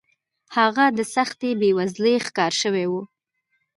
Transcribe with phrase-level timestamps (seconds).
[0.57, 2.93] هغه د سختې بېوزلۍ ښکار شوی و